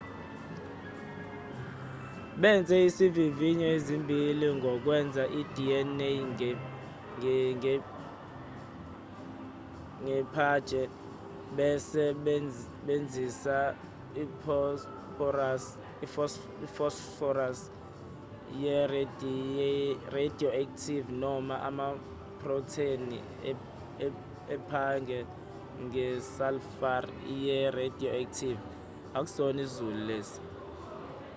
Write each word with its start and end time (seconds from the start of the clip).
benze 2.41 2.75
izivivinyo 2.87 3.67
ezimbili 3.77 4.47
ngokwenza 4.57 5.23
i-dna 5.41 6.09
nge-phage 10.03 10.83
besebenzisa 11.57 13.57
iphosphorus 16.83 17.59
ye-radioactive 18.63 21.07
noma 21.23 21.55
amaprotheni 21.69 23.17
e-phage 24.55 25.19
nge-sulfur 25.83 27.03
ye-radioactive 27.45 28.59